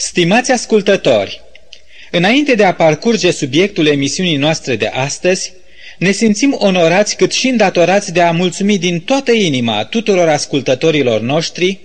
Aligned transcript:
Stimați 0.00 0.52
ascultători, 0.52 1.40
înainte 2.10 2.54
de 2.54 2.64
a 2.64 2.74
parcurge 2.74 3.30
subiectul 3.30 3.86
emisiunii 3.86 4.36
noastre 4.36 4.76
de 4.76 4.86
astăzi, 4.86 5.52
ne 5.98 6.10
simțim 6.10 6.56
onorați 6.58 7.16
cât 7.16 7.32
și 7.32 7.48
îndatorați 7.48 8.12
de 8.12 8.20
a 8.20 8.30
mulțumi 8.30 8.78
din 8.78 9.00
toată 9.00 9.32
inima 9.32 9.84
tuturor 9.84 10.28
ascultătorilor 10.28 11.20
noștri, 11.20 11.78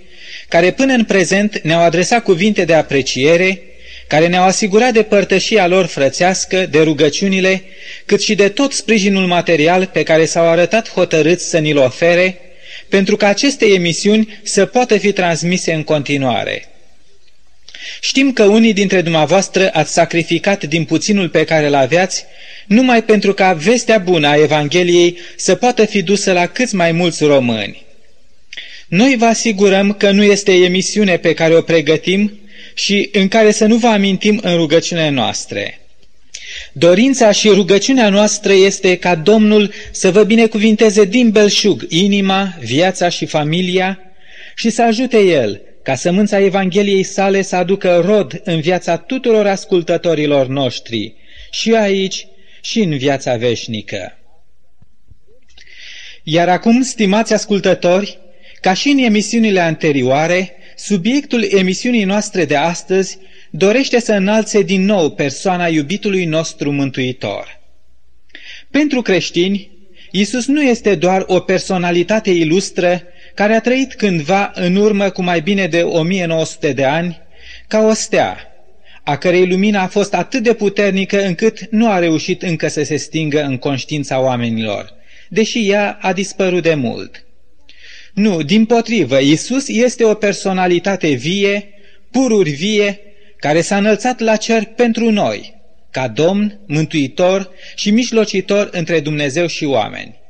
care 0.48 0.70
până 0.72 0.92
în 0.92 1.04
prezent 1.04 1.60
ne-au 1.62 1.80
adresat 1.80 2.22
cuvinte 2.22 2.64
de 2.64 2.74
apreciere, 2.74 3.62
care 4.06 4.26
ne-au 4.26 4.44
asigurat 4.44 4.92
de 4.92 5.02
părtășia 5.02 5.66
lor 5.66 5.86
frățească, 5.86 6.66
de 6.66 6.82
rugăciunile, 6.82 7.62
cât 8.06 8.22
și 8.22 8.34
de 8.34 8.48
tot 8.48 8.72
sprijinul 8.72 9.26
material 9.26 9.86
pe 9.86 10.02
care 10.02 10.24
s-au 10.24 10.46
arătat 10.48 10.90
hotărâți 10.92 11.48
să 11.48 11.58
ni-l 11.58 11.76
ofere, 11.76 12.38
pentru 12.88 13.16
ca 13.16 13.26
aceste 13.26 13.66
emisiuni 13.66 14.38
să 14.42 14.66
poată 14.66 14.96
fi 14.98 15.12
transmise 15.12 15.72
în 15.72 15.82
continuare. 15.82 16.68
Știm 18.00 18.32
că 18.32 18.44
unii 18.44 18.72
dintre 18.72 19.00
dumneavoastră 19.00 19.70
ați 19.72 19.92
sacrificat 19.92 20.64
din 20.64 20.84
puținul 20.84 21.28
pe 21.28 21.44
care 21.44 21.66
îl 21.66 21.74
aveați, 21.74 22.24
numai 22.66 23.02
pentru 23.02 23.34
ca 23.34 23.52
vestea 23.52 23.98
bună 23.98 24.28
a 24.28 24.36
Evangheliei 24.36 25.18
să 25.36 25.54
poată 25.54 25.84
fi 25.84 26.02
dusă 26.02 26.32
la 26.32 26.46
cât 26.46 26.72
mai 26.72 26.92
mulți 26.92 27.24
români. 27.24 27.82
Noi 28.88 29.16
vă 29.18 29.24
asigurăm 29.24 29.92
că 29.92 30.10
nu 30.10 30.22
este 30.22 30.52
emisiune 30.52 31.16
pe 31.16 31.34
care 31.34 31.56
o 31.56 31.60
pregătim 31.60 32.38
și 32.74 33.08
în 33.12 33.28
care 33.28 33.50
să 33.50 33.66
nu 33.66 33.76
vă 33.76 33.86
amintim 33.86 34.40
în 34.42 34.56
rugăciunile 34.56 35.08
noastre. 35.08 35.78
Dorința 36.72 37.30
și 37.30 37.48
rugăciunea 37.48 38.08
noastră 38.08 38.52
este 38.52 38.96
ca 38.96 39.14
Domnul 39.14 39.72
să 39.90 40.10
vă 40.10 40.22
binecuvinteze 40.22 41.04
din 41.04 41.30
belșug 41.30 41.86
inima, 41.88 42.56
viața 42.60 43.08
și 43.08 43.26
familia 43.26 43.98
și 44.54 44.70
să 44.70 44.82
ajute 44.82 45.18
El 45.18 45.60
ca 45.84 45.94
sămânța 45.94 46.40
Evangheliei 46.40 47.02
sale 47.02 47.42
să 47.42 47.56
aducă 47.56 48.02
rod 48.04 48.40
în 48.44 48.60
viața 48.60 48.96
tuturor 48.96 49.46
ascultătorilor 49.46 50.46
noștri, 50.46 51.14
și 51.50 51.74
aici 51.74 52.26
și 52.60 52.80
în 52.80 52.96
viața 52.96 53.36
veșnică. 53.36 54.18
Iar 56.22 56.48
acum, 56.48 56.82
stimați 56.82 57.32
ascultători, 57.32 58.18
ca 58.60 58.72
și 58.72 58.88
în 58.88 58.98
emisiunile 58.98 59.60
anterioare, 59.60 60.52
subiectul 60.76 61.42
emisiunii 61.42 62.04
noastre 62.04 62.44
de 62.44 62.56
astăzi 62.56 63.18
dorește 63.50 64.00
să 64.00 64.12
înalțe 64.12 64.62
din 64.62 64.84
nou 64.84 65.10
persoana 65.10 65.68
iubitului 65.68 66.24
nostru 66.24 66.72
mântuitor. 66.72 67.60
Pentru 68.70 69.02
creștini, 69.02 69.70
Isus 70.10 70.46
nu 70.46 70.62
este 70.62 70.94
doar 70.94 71.24
o 71.26 71.40
personalitate 71.40 72.30
ilustră 72.30 73.02
care 73.34 73.54
a 73.54 73.60
trăit 73.60 73.94
cândva 73.94 74.50
în 74.54 74.76
urmă 74.76 75.10
cu 75.10 75.22
mai 75.22 75.40
bine 75.40 75.66
de 75.66 75.82
1900 75.82 76.72
de 76.72 76.84
ani 76.84 77.22
ca 77.68 77.78
o 77.78 77.92
stea, 77.92 78.38
a 79.04 79.16
cărei 79.16 79.46
lumină 79.46 79.78
a 79.78 79.86
fost 79.86 80.14
atât 80.14 80.42
de 80.42 80.54
puternică 80.54 81.24
încât 81.24 81.70
nu 81.70 81.90
a 81.90 81.98
reușit 81.98 82.42
încă 82.42 82.68
să 82.68 82.82
se 82.82 82.96
stingă 82.96 83.42
în 83.42 83.58
conștiința 83.58 84.20
oamenilor, 84.20 84.92
deși 85.28 85.70
ea 85.70 85.98
a 86.00 86.12
dispărut 86.12 86.62
de 86.62 86.74
mult. 86.74 87.24
Nu, 88.14 88.42
din 88.42 88.64
potrivă, 88.64 89.18
Isus 89.20 89.68
este 89.68 90.04
o 90.04 90.14
personalitate 90.14 91.08
vie, 91.08 91.68
pururi 92.10 92.50
vie, 92.50 93.00
care 93.36 93.60
s-a 93.60 93.76
înălțat 93.76 94.20
la 94.20 94.36
cer 94.36 94.64
pentru 94.64 95.10
noi, 95.10 95.54
ca 95.90 96.08
Domn, 96.08 96.58
Mântuitor 96.66 97.50
și 97.74 97.90
mijlocitor 97.90 98.68
între 98.72 99.00
Dumnezeu 99.00 99.46
și 99.46 99.64
oameni. 99.64 100.22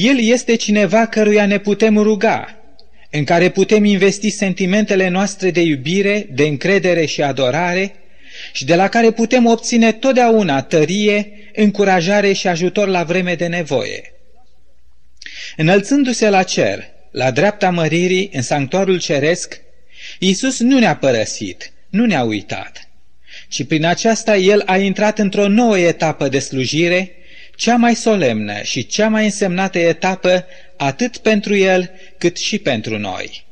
El 0.00 0.18
este 0.20 0.54
cineva 0.54 1.06
căruia 1.06 1.46
ne 1.46 1.58
putem 1.58 1.96
ruga, 1.96 2.56
în 3.10 3.24
care 3.24 3.48
putem 3.48 3.84
investi 3.84 4.30
sentimentele 4.30 5.08
noastre 5.08 5.50
de 5.50 5.60
iubire, 5.60 6.26
de 6.30 6.42
încredere 6.42 7.04
și 7.04 7.22
adorare 7.22 7.94
și 8.52 8.64
de 8.64 8.74
la 8.74 8.88
care 8.88 9.10
putem 9.10 9.46
obține 9.46 9.92
totdeauna 9.92 10.62
tărie, 10.62 11.32
încurajare 11.54 12.32
și 12.32 12.46
ajutor 12.46 12.88
la 12.88 13.02
vreme 13.02 13.34
de 13.34 13.46
nevoie. 13.46 14.12
Înălțându-se 15.56 16.28
la 16.28 16.42
cer, 16.42 16.84
la 17.10 17.30
dreapta 17.30 17.70
măririi, 17.70 18.30
în 18.32 18.42
sanctuarul 18.42 19.00
ceresc, 19.00 19.60
Iisus 20.18 20.60
nu 20.60 20.78
ne-a 20.78 20.96
părăsit, 20.96 21.72
nu 21.88 22.06
ne-a 22.06 22.22
uitat, 22.22 22.88
ci 23.48 23.64
prin 23.64 23.84
aceasta 23.84 24.36
El 24.36 24.62
a 24.66 24.76
intrat 24.76 25.18
într-o 25.18 25.48
nouă 25.48 25.78
etapă 25.78 26.28
de 26.28 26.38
slujire 26.38 27.12
cea 27.58 27.76
mai 27.76 27.94
solemnă 27.94 28.62
și 28.62 28.86
cea 28.86 29.08
mai 29.08 29.24
însemnată 29.24 29.78
etapă 29.78 30.46
atât 30.76 31.16
pentru 31.16 31.56
el 31.56 31.90
cât 32.18 32.36
și 32.36 32.58
pentru 32.58 32.98
noi. 32.98 33.46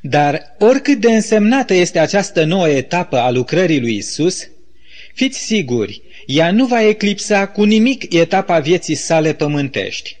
Dar 0.00 0.54
oricât 0.58 1.00
de 1.00 1.12
însemnată 1.12 1.74
este 1.74 1.98
această 1.98 2.44
nouă 2.44 2.68
etapă 2.68 3.18
a 3.18 3.30
lucrării 3.30 3.80
lui 3.80 3.96
Isus, 3.96 4.48
fiți 5.14 5.38
siguri, 5.38 6.02
ea 6.26 6.50
nu 6.50 6.66
va 6.66 6.82
eclipsa 6.82 7.46
cu 7.46 7.64
nimic 7.64 8.12
etapa 8.14 8.58
vieții 8.58 8.94
sale 8.94 9.32
pământești. 9.32 10.16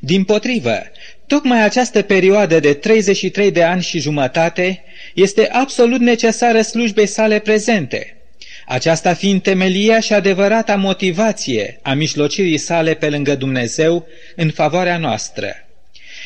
Din 0.00 0.24
potrivă, 0.24 0.82
tocmai 1.26 1.62
această 1.62 2.02
perioadă 2.02 2.60
de 2.60 2.74
33 2.74 3.50
de 3.50 3.62
ani 3.62 3.82
și 3.82 3.98
jumătate 4.00 4.82
este 5.14 5.48
absolut 5.48 6.00
necesară 6.00 6.60
slujbei 6.60 7.06
sale 7.06 7.38
prezente– 7.38 8.08
aceasta 8.66 9.14
fiind 9.14 9.42
temelia 9.42 10.00
și 10.00 10.12
adevărata 10.12 10.76
motivație 10.76 11.78
a 11.82 11.92
mijlocirii 11.92 12.58
sale 12.58 12.94
pe 12.94 13.08
lângă 13.08 13.34
Dumnezeu 13.34 14.06
în 14.36 14.50
favoarea 14.50 14.98
noastră. 14.98 15.54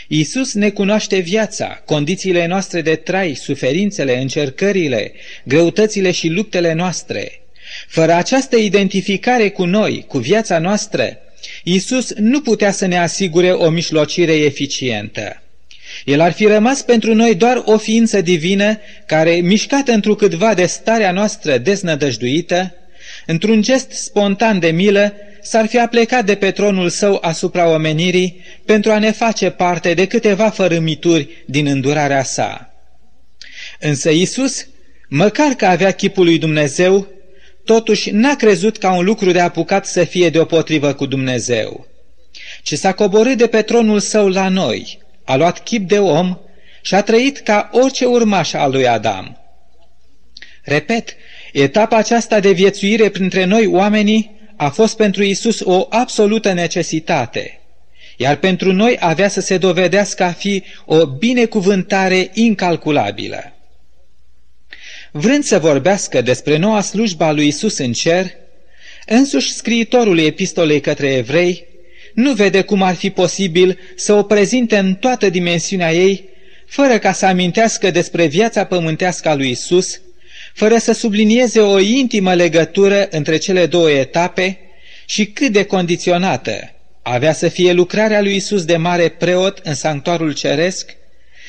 Iisus 0.08 0.54
ne 0.54 0.70
cunoaște 0.70 1.18
viața, 1.18 1.82
condițiile 1.84 2.46
noastre 2.46 2.80
de 2.80 2.94
trai, 2.94 3.34
suferințele, 3.34 4.18
încercările, 4.18 5.12
greutățile 5.44 6.10
și 6.10 6.28
luptele 6.28 6.72
noastre. 6.72 7.40
Fără 7.88 8.12
această 8.12 8.56
identificare 8.56 9.48
cu 9.48 9.64
noi, 9.64 10.04
cu 10.08 10.18
viața 10.18 10.58
noastră, 10.58 11.18
Iisus 11.62 12.12
nu 12.14 12.40
putea 12.40 12.70
să 12.70 12.86
ne 12.86 12.98
asigure 12.98 13.50
o 13.50 13.70
mijlocire 13.70 14.32
eficientă. 14.32 15.42
El 16.04 16.20
ar 16.20 16.32
fi 16.32 16.44
rămas 16.44 16.82
pentru 16.82 17.14
noi 17.14 17.34
doar 17.34 17.62
o 17.64 17.78
ființă 17.78 18.20
divină 18.20 18.78
care, 19.06 19.30
mișcată 19.30 19.92
întrucâtva 19.92 20.54
de 20.54 20.66
starea 20.66 21.12
noastră 21.12 21.58
deznădăjduită, 21.58 22.74
într-un 23.26 23.62
gest 23.62 23.90
spontan 23.90 24.58
de 24.58 24.70
milă, 24.70 25.14
s-ar 25.42 25.66
fi 25.66 25.78
aplecat 25.78 26.24
de 26.24 26.34
pe 26.34 26.50
tronul 26.50 26.88
său 26.88 27.18
asupra 27.20 27.68
omenirii 27.68 28.40
pentru 28.64 28.90
a 28.90 28.98
ne 28.98 29.10
face 29.10 29.50
parte 29.50 29.94
de 29.94 30.06
câteva 30.06 30.50
fărâmituri 30.50 31.44
din 31.46 31.66
îndurarea 31.66 32.22
sa. 32.22 32.72
Însă 33.80 34.10
Isus, 34.10 34.66
măcar 35.08 35.52
că 35.52 35.66
avea 35.66 35.90
chipul 35.90 36.24
lui 36.24 36.38
Dumnezeu, 36.38 37.06
totuși 37.64 38.10
n-a 38.10 38.34
crezut 38.36 38.76
ca 38.76 38.92
un 38.92 39.04
lucru 39.04 39.30
de 39.30 39.40
apucat 39.40 39.86
să 39.86 40.04
fie 40.04 40.30
deopotrivă 40.30 40.92
cu 40.92 41.06
Dumnezeu, 41.06 41.86
ci 42.62 42.74
s-a 42.74 42.92
coborât 42.92 43.36
de 43.36 43.46
pe 43.46 43.62
tronul 43.62 44.00
său 44.00 44.28
la 44.28 44.48
noi, 44.48 44.98
a 45.28 45.36
luat 45.36 45.62
chip 45.62 45.88
de 45.88 45.98
om 45.98 46.38
și 46.82 46.94
a 46.94 47.02
trăit 47.02 47.38
ca 47.38 47.68
orice 47.72 48.04
urmaș 48.04 48.52
al 48.52 48.70
lui 48.70 48.86
Adam. 48.86 49.38
Repet, 50.62 51.16
etapa 51.52 51.96
aceasta 51.96 52.40
de 52.40 52.50
viețuire 52.52 53.08
printre 53.08 53.44
noi 53.44 53.66
oamenii 53.66 54.38
a 54.56 54.68
fost 54.68 54.96
pentru 54.96 55.22
Isus 55.22 55.60
o 55.64 55.86
absolută 55.90 56.52
necesitate, 56.52 57.60
iar 58.16 58.36
pentru 58.36 58.72
noi 58.72 58.96
avea 59.00 59.28
să 59.28 59.40
se 59.40 59.58
dovedească 59.58 60.22
a 60.22 60.32
fi 60.32 60.62
o 60.84 61.06
binecuvântare 61.06 62.30
incalculabilă. 62.32 63.52
Vrând 65.12 65.44
să 65.44 65.58
vorbească 65.58 66.20
despre 66.20 66.56
noua 66.56 66.80
slujba 66.80 67.26
a 67.26 67.32
lui 67.32 67.46
Isus 67.46 67.78
în 67.78 67.92
cer, 67.92 68.30
însuși 69.06 69.52
scriitorul 69.52 70.18
epistolei 70.18 70.80
către 70.80 71.12
evrei 71.12 71.67
nu 72.18 72.32
vede 72.32 72.62
cum 72.62 72.82
ar 72.82 72.94
fi 72.94 73.10
posibil 73.10 73.78
să 73.96 74.12
o 74.12 74.22
prezinte 74.22 74.78
în 74.78 74.94
toată 74.94 75.28
dimensiunea 75.28 75.92
ei, 75.92 76.28
fără 76.66 76.98
ca 76.98 77.12
să 77.12 77.26
amintească 77.26 77.90
despre 77.90 78.26
viața 78.26 78.64
pământească 78.64 79.28
a 79.28 79.34
lui 79.34 79.50
Isus, 79.50 80.00
fără 80.54 80.78
să 80.78 80.92
sublinieze 80.92 81.60
o 81.60 81.78
intimă 81.78 82.34
legătură 82.34 83.08
între 83.10 83.36
cele 83.36 83.66
două 83.66 83.90
etape 83.90 84.58
și 85.06 85.26
cât 85.26 85.52
de 85.52 85.62
condiționată 85.64 86.72
avea 87.02 87.32
să 87.32 87.48
fie 87.48 87.72
lucrarea 87.72 88.20
lui 88.20 88.36
Isus 88.36 88.64
de 88.64 88.76
mare 88.76 89.08
preot 89.08 89.58
în 89.62 89.74
sanctuarul 89.74 90.34
ceresc, 90.34 90.96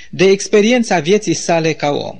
de 0.09 0.25
experiența 0.25 0.99
vieții 0.99 1.33
sale 1.33 1.73
ca 1.73 1.89
om. 1.89 2.19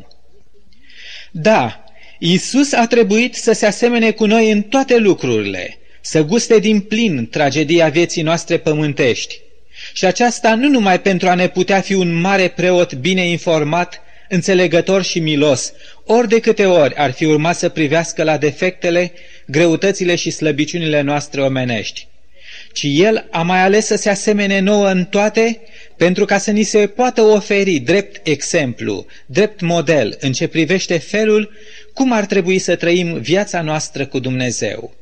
Da, 1.32 1.84
Isus 2.20 2.74
a 2.74 2.88
trebuit 2.88 3.36
să 3.36 3.52
se 3.52 3.66
asemene 3.66 4.12
cu 4.12 4.26
noi 4.26 4.52
în 4.52 4.62
toate 4.62 4.98
lucrurile, 4.98 5.79
să 6.02 6.24
guste 6.24 6.60
din 6.60 6.80
plin 6.80 7.28
tragedia 7.30 7.90
vieții 7.90 8.22
noastre 8.22 8.58
pământești. 8.58 9.40
Și 9.94 10.06
aceasta 10.06 10.56
nu 10.56 10.70
numai 10.70 11.02
pentru 11.02 11.30
a 11.30 11.34
ne 11.34 11.48
putea 11.48 11.82
fi 11.82 11.94
un 11.94 12.14
mare 12.14 12.48
preot 12.48 12.94
bine 12.94 13.28
informat, 13.28 14.02
înțelegător 14.30 15.04
și 15.04 15.20
milos, 15.20 15.74
ori 16.06 16.28
de 16.28 16.40
câte 16.40 16.66
ori 16.66 16.96
ar 16.96 17.12
fi 17.12 17.26
urmat 17.26 17.56
să 17.58 17.70
privească 17.70 18.24
la 18.24 18.38
defectele, 18.38 19.12
greutățile 19.46 20.16
și 20.16 20.30
slăbiciunile 20.30 21.02
noastre 21.02 21.42
omenești, 21.42 22.08
ci 22.74 22.86
el 22.90 23.28
a 23.32 23.42
mai 23.42 23.60
ales 23.60 23.86
să 23.86 23.96
se 23.96 24.10
asemene 24.10 24.60
nouă 24.60 24.90
în 24.90 25.06
toate, 25.06 25.62
pentru 25.98 26.26
ca 26.26 26.38
să 26.38 26.52
ni 26.52 26.64
se 26.64 26.88
poată 26.88 27.22
oferi 27.22 27.80
drept 27.80 28.28
exemplu, 28.28 29.06
drept 29.26 29.62
model 29.62 30.18
în 30.20 30.32
ce 30.32 30.48
privește 30.48 30.98
felul 30.98 31.52
cum 31.94 32.12
ar 32.12 32.26
trebui 32.26 32.60
să 32.60 32.76
trăim 32.76 33.14
viața 33.14 33.62
noastră 33.62 34.06
cu 34.06 34.20
Dumnezeu. 34.20 34.94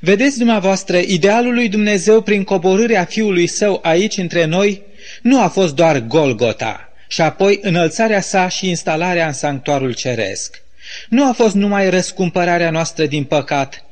Vedeți 0.00 0.36
dumneavoastră, 0.38 0.96
idealul 0.96 1.54
lui 1.54 1.68
Dumnezeu 1.68 2.20
prin 2.20 2.44
coborârea 2.44 3.04
Fiului 3.04 3.46
Său 3.46 3.80
aici 3.82 4.16
între 4.16 4.44
noi 4.44 4.82
nu 5.22 5.42
a 5.42 5.48
fost 5.48 5.74
doar 5.74 6.00
Golgota 6.00 6.92
și 7.08 7.20
apoi 7.20 7.58
înălțarea 7.62 8.20
sa 8.20 8.48
și 8.48 8.68
instalarea 8.68 9.26
în 9.26 9.32
sanctuarul 9.32 9.94
ceresc. 9.94 10.62
Nu 11.08 11.28
a 11.28 11.32
fost 11.32 11.54
numai 11.54 11.90
răscumpărarea 11.90 12.70
noastră 12.70 13.06
din 13.06 13.24
păcat, 13.24 13.84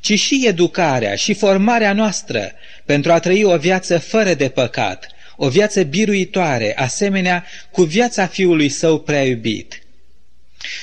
ci 0.00 0.18
și 0.18 0.44
educarea 0.46 1.14
și 1.14 1.34
formarea 1.34 1.92
noastră 1.92 2.52
pentru 2.84 3.12
a 3.12 3.18
trăi 3.18 3.44
o 3.44 3.56
viață 3.56 3.98
fără 3.98 4.34
de 4.34 4.48
păcat, 4.48 5.08
o 5.36 5.48
viață 5.48 5.82
biruitoare, 5.82 6.78
asemenea 6.78 7.46
cu 7.70 7.82
viața 7.82 8.26
Fiului 8.26 8.68
Său 8.68 9.00
prea 9.00 9.24
iubit. 9.24 9.82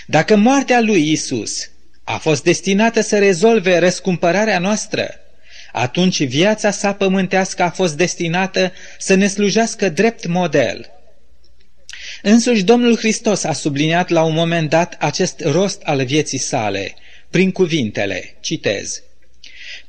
Dacă 0.06 0.36
moartea 0.36 0.82
lui 0.82 1.12
Isus 1.12 1.70
a 2.10 2.18
fost 2.18 2.44
destinată 2.44 3.02
să 3.02 3.18
rezolve 3.18 3.78
răscumpărarea 3.78 4.60
noastră, 4.60 5.10
atunci 5.72 6.24
viața 6.24 6.72
sa 6.72 6.94
pământească 6.94 7.64
a 7.64 7.70
fost 7.70 7.98
destinată 7.98 8.72
să 8.98 9.14
ne 9.14 9.28
slujească 9.28 9.90
drept 9.90 10.28
model. 10.28 10.90
Însuși 12.22 12.64
Domnul 12.64 12.98
Hristos 12.98 13.44
a 13.44 13.54
subliniat 13.54 14.10
la 14.10 14.24
un 14.24 14.34
moment 14.34 14.70
dat 14.70 14.96
acest 15.00 15.42
rost 15.44 15.82
al 15.82 16.06
vieții 16.06 16.38
sale, 16.38 16.96
prin 17.30 17.52
cuvintele, 17.52 18.36
citez, 18.40 19.04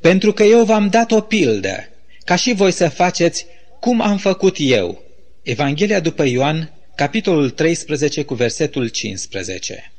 Pentru 0.01 0.33
că 0.33 0.43
eu 0.43 0.65
v-am 0.65 0.89
dat 0.89 1.11
o 1.11 1.21
pildă, 1.21 1.89
ca 2.25 2.37
și 2.37 2.53
voi 2.53 2.73
să 2.73 2.89
faceți 2.89 3.47
cum 3.81 4.01
am 4.01 4.17
făcut 4.17 4.57
eu. 4.59 5.03
Evanghelia 5.43 6.01
după 6.01 6.25
Ioan, 6.25 6.73
capitolul 6.95 7.51
13 7.51 8.23
cu 8.23 8.35
versetul 8.35 8.89
15. 8.89 9.93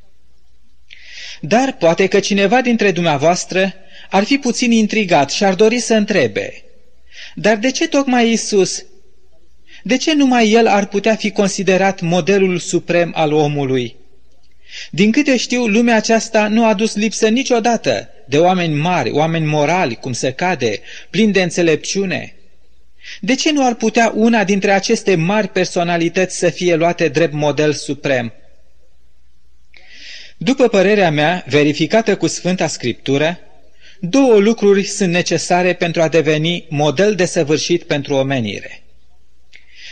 Dar 1.42 1.72
poate 1.74 2.08
că 2.08 2.20
cineva 2.20 2.62
dintre 2.62 2.92
dumneavoastră 2.92 3.74
ar 4.10 4.24
fi 4.24 4.38
puțin 4.38 4.72
intrigat 4.72 5.32
și 5.32 5.44
ar 5.44 5.54
dori 5.56 5.80
să 5.80 5.94
întrebe, 5.94 6.64
dar 7.36 7.58
de 7.58 7.72
ce 7.72 7.88
tocmai 7.88 8.32
Isus? 8.32 8.86
De 9.84 9.98
ce 9.98 10.14
numai 10.14 10.52
El 10.52 10.68
ar 10.68 10.88
putea 10.88 11.16
fi 11.16 11.32
considerat 11.32 12.02
modelul 12.02 12.58
suprem 12.60 13.12
al 13.16 13.34
omului? 13.34 13.96
Din 14.92 15.12
câte 15.12 15.38
știu, 15.38 15.68
lumea 15.68 15.96
aceasta 15.96 16.48
nu 16.48 16.66
a 16.66 16.74
dus 16.74 16.96
lipsă 16.96 17.28
niciodată 17.28 18.10
de 18.28 18.38
oameni 18.38 18.76
mari, 18.76 19.12
oameni 19.12 19.46
morali, 19.46 19.96
cum 19.96 20.14
se 20.14 20.32
cade, 20.32 20.80
plini 21.10 21.32
de 21.32 21.42
înțelepciune. 21.42 22.34
De 23.22 23.36
ce 23.36 23.52
nu 23.52 23.66
ar 23.66 23.74
putea 23.74 24.12
una 24.16 24.44
dintre 24.44 24.72
aceste 24.72 25.16
mari 25.16 25.48
personalități 25.48 26.38
să 26.38 26.50
fie 26.50 26.76
luate 26.76 27.08
drept 27.08 27.34
model 27.34 27.74
suprem? 27.74 28.34
După 30.42 30.68
părerea 30.68 31.12
mea, 31.12 31.44
verificată 31.48 32.18
cu 32.18 32.28
Sfânta 32.28 32.68
Scriptură, 32.68 33.40
două 34.00 34.38
lucruri 34.38 34.84
sunt 34.84 35.12
necesare 35.12 35.74
pentru 35.74 36.02
a 36.02 36.08
deveni 36.08 36.66
model 36.70 37.16
de 37.16 37.26
săvârșit 37.26 37.84
pentru 37.84 38.14
omenire. 38.14 38.84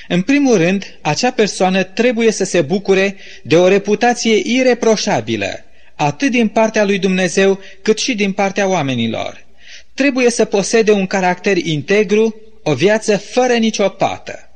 În 0.07 0.21
primul 0.21 0.57
rând, 0.57 0.97
acea 1.01 1.31
persoană 1.31 1.83
trebuie 1.83 2.31
să 2.31 2.43
se 2.43 2.61
bucure 2.61 3.15
de 3.43 3.57
o 3.57 3.67
reputație 3.67 4.41
ireproșabilă, 4.43 5.63
atât 5.95 6.31
din 6.31 6.47
partea 6.47 6.83
lui 6.83 6.99
Dumnezeu 6.99 7.59
cât 7.81 7.97
și 7.97 8.15
din 8.15 8.31
partea 8.31 8.67
oamenilor. 8.67 9.45
Trebuie 9.93 10.29
să 10.29 10.45
posede 10.45 10.91
un 10.91 11.07
caracter 11.07 11.57
integru, 11.57 12.35
o 12.63 12.73
viață 12.73 13.17
fără 13.17 13.53
nicio 13.53 13.89
pată. 13.89 14.49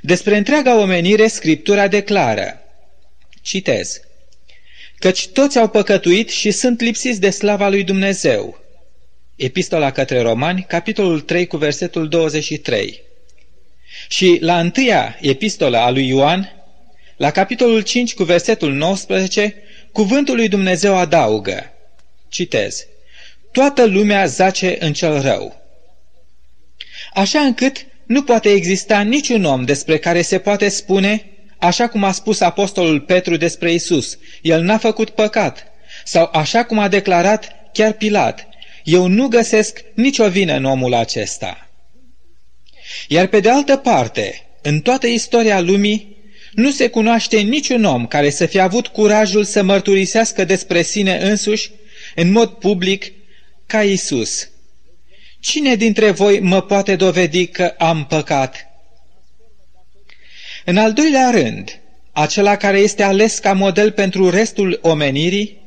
Despre 0.00 0.36
întreaga 0.36 0.80
omenire, 0.80 1.26
Scriptura 1.26 1.88
declară, 1.88 2.62
citez, 3.42 4.00
căci 5.00 5.28
toți 5.28 5.58
au 5.58 5.68
păcătuit 5.68 6.28
și 6.28 6.50
sunt 6.50 6.80
lipsiți 6.80 7.20
de 7.20 7.30
slava 7.30 7.68
lui 7.68 7.84
Dumnezeu. 7.84 8.58
Epistola 9.36 9.90
către 9.90 10.20
Romani, 10.20 10.64
capitolul 10.68 11.20
3 11.20 11.46
cu 11.46 11.56
versetul 11.56 12.08
23. 12.08 13.00
Și 14.08 14.38
la 14.40 14.60
întâia 14.60 15.18
epistola 15.20 15.84
a 15.84 15.90
lui 15.90 16.08
Ioan, 16.08 16.52
la 17.16 17.30
capitolul 17.30 17.80
5 17.80 18.14
cu 18.14 18.22
versetul 18.22 18.72
19, 18.72 19.54
cuvântul 19.92 20.36
lui 20.36 20.48
Dumnezeu 20.48 20.96
adaugă, 20.96 21.72
citez, 22.28 22.86
Toată 23.52 23.84
lumea 23.84 24.26
zace 24.26 24.76
în 24.80 24.92
cel 24.92 25.20
rău. 25.20 25.60
Așa 27.14 27.40
încât 27.40 27.86
nu 28.06 28.22
poate 28.22 28.50
exista 28.50 29.00
niciun 29.00 29.44
om 29.44 29.64
despre 29.64 29.98
care 29.98 30.22
se 30.22 30.38
poate 30.38 30.68
spune 30.68 31.29
așa 31.60 31.88
cum 31.88 32.04
a 32.04 32.12
spus 32.12 32.40
apostolul 32.40 33.00
Petru 33.00 33.36
despre 33.36 33.72
Isus, 33.72 34.18
el 34.42 34.62
n-a 34.62 34.78
făcut 34.78 35.10
păcat, 35.10 35.66
sau 36.04 36.30
așa 36.32 36.64
cum 36.64 36.78
a 36.78 36.88
declarat 36.88 37.52
chiar 37.72 37.92
Pilat, 37.92 38.48
eu 38.84 39.06
nu 39.06 39.28
găsesc 39.28 39.84
nicio 39.94 40.28
vină 40.28 40.54
în 40.54 40.64
omul 40.64 40.94
acesta. 40.94 41.70
Iar 43.08 43.26
pe 43.26 43.40
de 43.40 43.50
altă 43.50 43.76
parte, 43.76 44.46
în 44.62 44.80
toată 44.80 45.06
istoria 45.06 45.60
lumii, 45.60 46.16
nu 46.52 46.70
se 46.70 46.88
cunoaște 46.88 47.40
niciun 47.40 47.84
om 47.84 48.06
care 48.06 48.30
să 48.30 48.46
fie 48.46 48.60
avut 48.60 48.86
curajul 48.86 49.44
să 49.44 49.62
mărturisească 49.62 50.44
despre 50.44 50.82
sine 50.82 51.16
însuși, 51.16 51.70
în 52.14 52.30
mod 52.30 52.48
public, 52.48 53.12
ca 53.66 53.82
Isus. 53.82 54.48
Cine 55.40 55.74
dintre 55.74 56.10
voi 56.10 56.40
mă 56.40 56.62
poate 56.62 56.96
dovedi 56.96 57.46
că 57.46 57.74
am 57.78 58.06
păcat? 58.06 58.69
În 60.70 60.76
al 60.76 60.92
doilea 60.92 61.30
rând, 61.30 61.80
acela 62.12 62.56
care 62.56 62.78
este 62.78 63.02
ales 63.02 63.38
ca 63.38 63.52
model 63.52 63.90
pentru 63.90 64.30
restul 64.30 64.78
omenirii, 64.82 65.58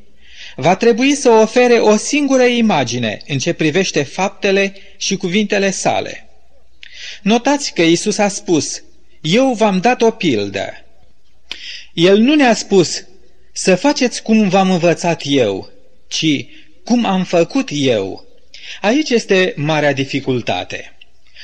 va 0.56 0.76
trebui 0.76 1.14
să 1.14 1.30
ofere 1.30 1.74
o 1.74 1.96
singură 1.96 2.42
imagine 2.42 3.20
în 3.26 3.38
ce 3.38 3.52
privește 3.52 4.02
faptele 4.02 4.76
și 4.96 5.16
cuvintele 5.16 5.70
sale. 5.70 6.28
Notați 7.22 7.72
că 7.72 7.82
Isus 7.82 8.18
a 8.18 8.28
spus, 8.28 8.82
eu 9.20 9.52
v-am 9.52 9.78
dat 9.78 10.02
o 10.02 10.10
pildă. 10.10 10.84
El 11.92 12.18
nu 12.18 12.34
ne-a 12.34 12.54
spus 12.54 13.04
să 13.52 13.74
faceți 13.74 14.22
cum 14.22 14.48
v-am 14.48 14.70
învățat 14.70 15.22
eu, 15.24 15.70
ci 16.08 16.46
cum 16.84 17.04
am 17.04 17.24
făcut 17.24 17.68
eu. 17.72 18.26
Aici 18.80 19.10
este 19.10 19.52
marea 19.56 19.92
dificultate. 19.92 20.92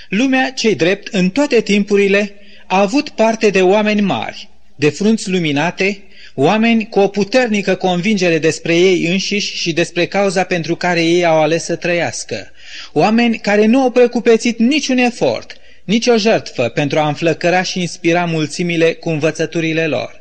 Lumea, 0.08 0.50
cei 0.50 0.74
drept, 0.74 1.06
în 1.06 1.30
toate 1.30 1.60
timpurile, 1.60 2.34
a 2.70 2.80
avut 2.80 3.08
parte 3.08 3.50
de 3.50 3.62
oameni 3.62 4.00
mari, 4.00 4.48
de 4.74 4.90
frunți 4.90 5.30
luminate, 5.30 6.02
oameni 6.34 6.88
cu 6.88 6.98
o 6.98 7.08
puternică 7.08 7.74
convingere 7.74 8.38
despre 8.38 8.76
ei 8.76 9.06
înșiși 9.06 9.56
și 9.56 9.72
despre 9.72 10.06
cauza 10.06 10.44
pentru 10.44 10.76
care 10.76 11.02
ei 11.02 11.24
au 11.24 11.40
ales 11.40 11.64
să 11.64 11.76
trăiască, 11.76 12.50
oameni 12.92 13.38
care 13.38 13.66
nu 13.66 13.80
au 13.80 13.90
precupețit 13.90 14.58
niciun 14.58 14.98
efort, 14.98 15.56
nicio 15.84 16.16
jertfă 16.16 16.68
pentru 16.68 16.98
a 16.98 17.08
înflăcăra 17.08 17.62
și 17.62 17.80
inspira 17.80 18.24
mulțimile 18.24 18.92
cu 18.92 19.08
învățăturile 19.08 19.86
lor. 19.86 20.20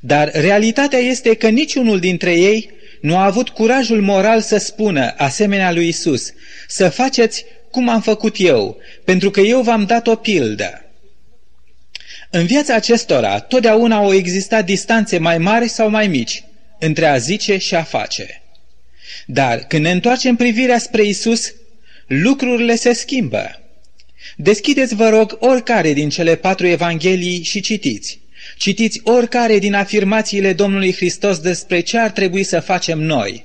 Dar 0.00 0.30
realitatea 0.32 0.98
este 0.98 1.34
că 1.34 1.48
niciunul 1.48 1.98
dintre 1.98 2.34
ei 2.34 2.70
nu 3.00 3.16
a 3.16 3.24
avut 3.24 3.48
curajul 3.48 4.00
moral 4.00 4.40
să 4.40 4.56
spună, 4.56 5.14
asemenea 5.16 5.72
lui 5.72 5.88
Isus, 5.88 6.32
să 6.68 6.88
faceți 6.88 7.44
cum 7.70 7.88
am 7.88 8.00
făcut 8.00 8.34
eu, 8.38 8.76
pentru 9.04 9.30
că 9.30 9.40
eu 9.40 9.60
v-am 9.60 9.84
dat 9.84 10.06
o 10.06 10.14
pildă. 10.14 10.84
În 12.32 12.46
viața 12.46 12.74
acestora 12.74 13.40
totdeauna 13.40 13.96
au 13.96 14.14
existat 14.14 14.64
distanțe 14.64 15.18
mai 15.18 15.38
mari 15.38 15.68
sau 15.68 15.90
mai 15.90 16.06
mici 16.06 16.44
între 16.78 17.06
a 17.06 17.16
zice 17.16 17.56
și 17.58 17.74
a 17.74 17.82
face. 17.82 18.42
Dar 19.26 19.58
când 19.58 19.82
ne 19.82 19.90
întoarcem 19.90 20.36
privirea 20.36 20.78
spre 20.78 21.04
Isus, 21.04 21.54
lucrurile 22.06 22.74
se 22.74 22.92
schimbă. 22.92 23.60
Deschideți, 24.36 24.94
vă 24.94 25.08
rog, 25.08 25.36
oricare 25.40 25.92
din 25.92 26.08
cele 26.08 26.36
patru 26.36 26.66
evanghelii 26.66 27.42
și 27.42 27.60
citiți. 27.60 28.20
Citiți 28.56 29.00
oricare 29.04 29.58
din 29.58 29.74
afirmațiile 29.74 30.52
Domnului 30.52 30.94
Hristos 30.94 31.38
despre 31.38 31.80
ce 31.80 31.98
ar 31.98 32.10
trebui 32.10 32.42
să 32.42 32.60
facem 32.60 32.98
noi. 32.98 33.44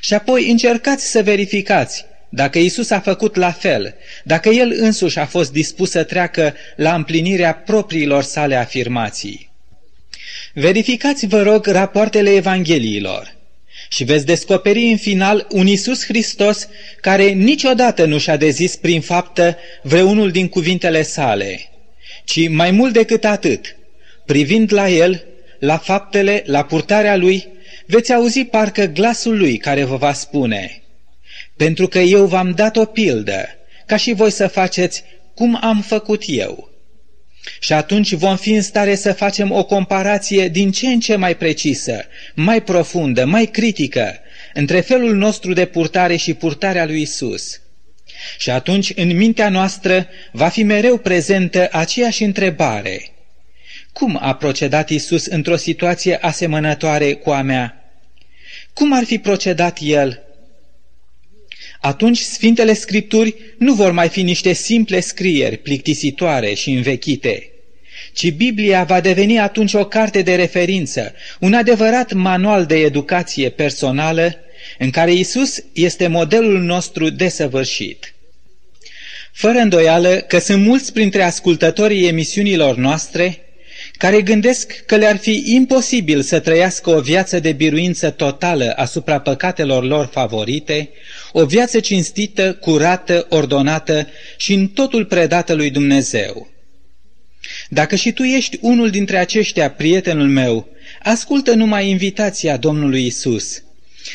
Și 0.00 0.14
apoi 0.14 0.50
încercați 0.50 1.10
să 1.10 1.22
verificați 1.22 2.04
dacă 2.36 2.58
Isus 2.58 2.90
a 2.90 3.00
făcut 3.00 3.36
la 3.36 3.50
fel, 3.50 3.94
dacă 4.24 4.48
El 4.48 4.74
însuși 4.78 5.18
a 5.18 5.26
fost 5.26 5.52
dispus 5.52 5.90
să 5.90 6.02
treacă 6.02 6.54
la 6.76 6.94
împlinirea 6.94 7.54
propriilor 7.54 8.22
sale 8.22 8.54
afirmații. 8.54 9.50
Verificați, 10.52 11.26
vă 11.26 11.42
rog, 11.42 11.66
rapoartele 11.66 12.30
Evangheliilor 12.30 13.34
și 13.88 14.04
veți 14.04 14.26
descoperi 14.26 14.84
în 14.84 14.96
final 14.96 15.46
un 15.50 15.66
Isus 15.66 16.04
Hristos 16.04 16.68
care 17.00 17.28
niciodată 17.28 18.04
nu 18.04 18.18
și-a 18.18 18.36
dezis 18.36 18.76
prin 18.76 19.00
faptă 19.00 19.56
vreunul 19.82 20.30
din 20.30 20.48
cuvintele 20.48 21.02
sale, 21.02 21.60
ci 22.24 22.48
mai 22.48 22.70
mult 22.70 22.92
decât 22.92 23.24
atât, 23.24 23.76
privind 24.26 24.72
la 24.72 24.88
El, 24.88 25.24
la 25.58 25.78
faptele, 25.78 26.42
la 26.46 26.64
purtarea 26.64 27.16
Lui, 27.16 27.48
veți 27.86 28.12
auzi 28.12 28.44
parcă 28.44 28.84
glasul 28.84 29.38
Lui 29.38 29.56
care 29.56 29.84
vă 29.84 29.96
va 29.96 30.12
spune– 30.12 30.70
pentru 31.56 31.86
că 31.88 31.98
eu 31.98 32.26
v-am 32.26 32.50
dat 32.50 32.76
o 32.76 32.84
pildă, 32.84 33.48
ca 33.86 33.96
și 33.96 34.12
voi 34.12 34.30
să 34.30 34.46
faceți 34.46 35.04
cum 35.34 35.58
am 35.60 35.80
făcut 35.80 36.22
eu. 36.26 36.70
Și 37.60 37.72
atunci 37.72 38.12
vom 38.12 38.36
fi 38.36 38.50
în 38.50 38.62
stare 38.62 38.94
să 38.94 39.12
facem 39.12 39.52
o 39.52 39.64
comparație 39.64 40.48
din 40.48 40.70
ce 40.70 40.86
în 40.86 41.00
ce 41.00 41.16
mai 41.16 41.36
precisă, 41.36 42.04
mai 42.34 42.62
profundă, 42.62 43.24
mai 43.24 43.46
critică 43.46 44.14
între 44.54 44.80
felul 44.80 45.14
nostru 45.14 45.52
de 45.52 45.64
purtare 45.64 46.16
și 46.16 46.34
purtarea 46.34 46.86
lui 46.86 47.00
Isus. 47.00 47.60
Și 48.38 48.50
atunci 48.50 48.92
în 48.94 49.16
mintea 49.16 49.48
noastră 49.48 50.08
va 50.32 50.48
fi 50.48 50.62
mereu 50.62 50.98
prezentă 50.98 51.68
aceeași 51.72 52.22
întrebare. 52.22 53.10
Cum 53.92 54.18
a 54.20 54.34
procedat 54.34 54.88
Isus 54.88 55.26
într-o 55.26 55.56
situație 55.56 56.16
asemănătoare 56.16 57.12
cu 57.12 57.30
a 57.30 57.42
mea? 57.42 57.90
Cum 58.72 58.92
ar 58.92 59.04
fi 59.04 59.18
procedat 59.18 59.78
El? 59.80 60.25
Atunci 61.80 62.18
Sfintele 62.18 62.72
Scripturi 62.74 63.34
nu 63.58 63.74
vor 63.74 63.92
mai 63.92 64.08
fi 64.08 64.22
niște 64.22 64.52
simple 64.52 65.00
scrieri 65.00 65.56
plictisitoare 65.56 66.54
și 66.54 66.70
învechite, 66.70 67.50
ci 68.12 68.32
Biblia 68.32 68.84
va 68.84 69.00
deveni 69.00 69.38
atunci 69.38 69.74
o 69.74 69.84
carte 69.84 70.22
de 70.22 70.34
referință, 70.34 71.14
un 71.40 71.54
adevărat 71.54 72.12
manual 72.12 72.66
de 72.66 72.76
educație 72.76 73.48
personală 73.48 74.34
în 74.78 74.90
care 74.90 75.12
Isus 75.12 75.64
este 75.72 76.06
modelul 76.06 76.60
nostru 76.60 77.10
desăvârșit. 77.10 78.14
Fără 79.32 79.58
îndoială 79.58 80.14
că 80.16 80.38
sunt 80.38 80.62
mulți 80.62 80.92
printre 80.92 81.22
ascultătorii 81.22 82.06
emisiunilor 82.06 82.76
noastre 82.76 83.45
care 83.98 84.22
gândesc 84.22 84.84
că 84.86 84.96
le-ar 84.96 85.16
fi 85.16 85.42
imposibil 85.46 86.22
să 86.22 86.40
trăiască 86.40 86.90
o 86.90 87.00
viață 87.00 87.40
de 87.40 87.52
biruință 87.52 88.10
totală 88.10 88.72
asupra 88.76 89.20
păcatelor 89.20 89.84
lor 89.84 90.06
favorite, 90.06 90.90
o 91.32 91.44
viață 91.44 91.80
cinstită, 91.80 92.54
curată, 92.54 93.26
ordonată 93.28 94.08
și 94.36 94.52
în 94.52 94.68
totul 94.68 95.04
predată 95.04 95.54
lui 95.54 95.70
Dumnezeu. 95.70 96.48
Dacă 97.68 97.96
și 97.96 98.12
tu 98.12 98.22
ești 98.22 98.58
unul 98.60 98.90
dintre 98.90 99.18
aceștia, 99.18 99.70
prietenul 99.70 100.28
meu, 100.28 100.68
ascultă 101.02 101.54
numai 101.54 101.88
invitația 101.88 102.56
Domnului 102.56 103.06
Isus. 103.06 103.62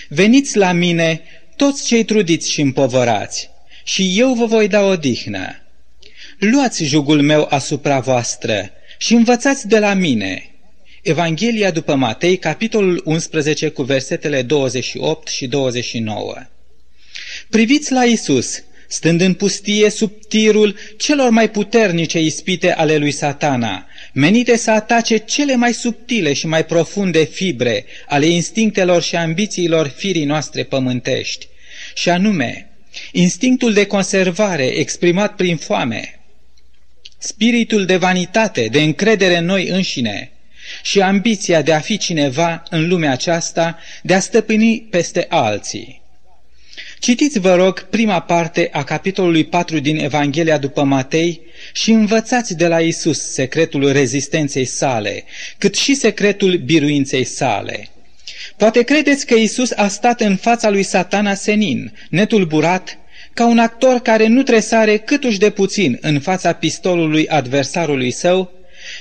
Veniți 0.10 0.58
la 0.58 0.72
mine 0.72 1.22
toți 1.56 1.86
cei 1.86 2.04
trudiți 2.04 2.52
și 2.52 2.62
împovărați, 2.62 3.50
și 3.84 4.14
eu 4.16 4.34
vă 4.34 4.46
voi 4.46 4.68
da 4.68 4.82
odihnă. 4.82 5.56
Luați 6.38 6.84
jugul 6.84 7.22
meu 7.22 7.48
asupra 7.50 8.00
voastră 8.00 8.72
și 9.02 9.14
învățați 9.14 9.68
de 9.68 9.80
la 9.80 9.94
mine. 9.94 10.50
Evanghelia 11.02 11.72
după 11.72 11.96
Matei, 11.96 12.38
capitolul 12.38 13.02
11, 13.06 13.70
cu 13.70 13.84
versetele 13.84 14.42
28 14.42 15.28
și 15.28 15.48
29. 15.48 16.36
Priviți 17.50 17.92
la 17.92 18.04
Isus, 18.04 18.64
stând 18.88 19.22
în 19.22 19.34
pustie 19.34 19.90
sub 19.90 20.12
tirul 20.28 20.76
celor 20.98 21.30
mai 21.30 21.50
puternice 21.50 22.20
ispite 22.20 22.74
ale 22.74 22.98
lui 22.98 23.12
satana, 23.12 23.88
menite 24.14 24.58
să 24.58 24.72
atace 24.72 25.18
cele 25.18 25.56
mai 25.56 25.74
subtile 25.74 26.34
și 26.34 26.48
mai 26.48 26.66
profunde 26.66 27.24
fibre 27.24 27.86
ale 28.08 28.26
instinctelor 28.26 29.02
și 29.02 29.16
ambițiilor 29.16 29.88
firii 29.88 30.26
noastre 30.26 30.64
pământești, 30.64 31.48
și 31.96 32.10
anume, 32.10 32.72
instinctul 33.12 33.74
de 33.74 33.86
conservare 33.86 34.66
exprimat 34.66 35.36
prin 35.36 35.58
foame, 35.58 36.21
spiritul 37.24 37.86
de 37.86 37.98
vanitate, 37.98 38.68
de 38.72 38.82
încredere 38.82 39.38
în 39.38 39.46
noi 39.46 39.68
înșine 39.68 40.32
și 40.84 41.02
ambiția 41.02 41.62
de 41.62 41.74
a 41.74 41.80
fi 41.80 41.98
cineva 41.98 42.64
în 42.70 42.88
lumea 42.88 43.12
aceasta, 43.12 43.78
de 44.04 44.14
a 44.14 44.20
stăpâni 44.20 44.88
peste 44.90 45.26
alții. 45.30 46.02
Citiți, 47.00 47.40
vă 47.40 47.56
rog, 47.56 47.82
prima 47.90 48.20
parte 48.22 48.70
a 48.72 48.84
capitolului 48.84 49.44
4 49.44 49.80
din 49.80 49.98
Evanghelia 49.98 50.58
după 50.58 50.84
Matei 50.84 51.42
și 51.74 51.92
învățați 51.92 52.56
de 52.56 52.68
la 52.68 52.80
Isus 52.80 53.20
secretul 53.20 53.92
rezistenței 53.92 54.66
sale, 54.66 55.24
cât 55.58 55.76
și 55.76 55.94
secretul 55.94 56.58
biruinței 56.58 57.24
sale. 57.24 57.90
Poate 58.58 58.82
credeți 58.82 59.26
că 59.26 59.34
Isus 59.34 59.72
a 59.72 59.88
stat 59.88 60.22
în 60.22 60.36
fața 60.36 60.70
lui 60.70 60.84
satana 60.84 61.34
senin, 61.34 61.94
netulburat, 62.10 62.98
ca 63.34 63.46
un 63.46 63.60
actor 63.60 64.00
care 64.00 64.28
nu 64.28 64.44
tresare 64.44 64.98
câtuși 64.98 65.40
de 65.40 65.50
puțin 65.50 65.98
în 66.02 66.20
fața 66.20 66.54
pistolului 66.54 67.28
adversarului 67.28 68.12
său, 68.12 68.52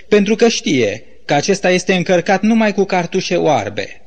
pentru 0.08 0.34
că 0.34 0.48
știe 0.48 1.04
că 1.24 1.34
acesta 1.34 1.70
este 1.70 1.94
încărcat 1.94 2.42
numai 2.42 2.74
cu 2.74 2.84
cartușe 2.84 3.36
oarbe. 3.36 4.00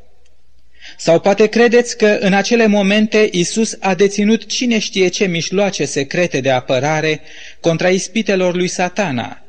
Sau 0.97 1.19
poate 1.19 1.47
credeți 1.47 1.97
că 1.97 2.17
în 2.19 2.33
acele 2.33 2.67
momente 2.67 3.29
Isus 3.31 3.77
a 3.79 3.93
deținut 3.93 4.45
cine 4.45 4.79
știe 4.79 5.07
ce 5.07 5.25
mișloace 5.25 5.85
secrete 5.85 6.41
de 6.41 6.49
apărare 6.49 7.21
contra 7.59 7.89
ispitelor 7.89 8.55
lui 8.55 8.67
satana, 8.67 9.41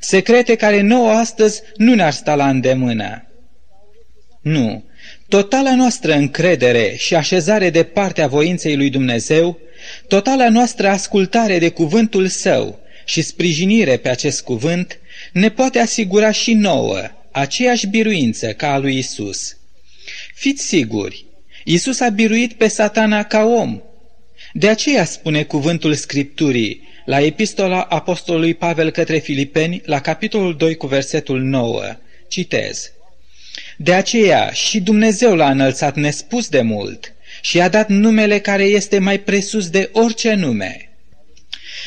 secrete 0.00 0.54
care 0.54 0.80
nouă 0.80 1.10
astăzi 1.10 1.62
nu 1.76 1.94
ne-ar 1.94 2.12
sta 2.12 2.34
la 2.34 2.48
îndemână. 2.48 3.24
Nu, 4.40 4.84
totala 5.28 5.74
noastră 5.74 6.12
încredere 6.12 6.94
și 6.96 7.14
așezare 7.14 7.70
de 7.70 7.82
partea 7.82 8.26
voinței 8.26 8.76
lui 8.76 8.90
Dumnezeu, 8.90 9.58
totala 10.08 10.48
noastră 10.48 10.88
ascultare 10.88 11.58
de 11.58 11.68
cuvântul 11.68 12.26
său 12.26 12.80
și 13.04 13.22
sprijinire 13.22 13.96
pe 13.96 14.08
acest 14.08 14.42
cuvânt 14.42 14.98
ne 15.32 15.50
poate 15.50 15.78
asigura 15.78 16.30
și 16.30 16.52
nouă 16.54 17.10
aceeași 17.30 17.86
biruință 17.86 18.52
ca 18.52 18.72
a 18.72 18.78
lui 18.78 18.98
Isus. 18.98 19.56
Fiți 20.34 20.66
siguri, 20.66 21.24
Isus 21.64 22.00
a 22.00 22.08
biruit 22.08 22.52
pe 22.52 22.68
satana 22.68 23.24
ca 23.24 23.44
om. 23.44 23.80
De 24.52 24.68
aceea 24.68 25.04
spune 25.04 25.42
cuvântul 25.42 25.94
Scripturii 25.94 26.88
la 27.04 27.20
epistola 27.20 27.80
apostolului 27.80 28.54
Pavel 28.54 28.90
către 28.90 29.18
Filipeni, 29.18 29.82
la 29.84 30.00
capitolul 30.00 30.56
2 30.56 30.74
cu 30.74 30.86
versetul 30.86 31.40
9. 31.40 31.82
Citez. 32.28 32.92
De 33.76 33.92
aceea 33.94 34.50
și 34.50 34.80
Dumnezeu 34.80 35.34
l-a 35.34 35.50
înălțat 35.50 35.96
nespus 35.96 36.48
de 36.48 36.60
mult 36.60 37.12
și 37.40 37.56
i-a 37.56 37.68
dat 37.68 37.88
numele 37.88 38.38
care 38.38 38.62
este 38.62 38.98
mai 38.98 39.18
presus 39.18 39.68
de 39.68 39.88
orice 39.92 40.34
nume. 40.34 40.90